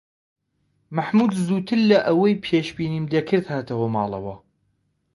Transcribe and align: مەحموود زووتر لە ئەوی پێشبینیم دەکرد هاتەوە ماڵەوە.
مەحموود 0.95 1.33
زووتر 1.45 1.79
لە 1.89 1.97
ئەوی 2.07 2.39
پێشبینیم 2.45 3.05
دەکرد 3.13 3.45
هاتەوە 3.53 3.87
ماڵەوە. 3.95 4.35